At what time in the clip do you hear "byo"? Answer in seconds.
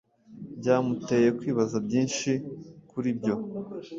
3.17-3.35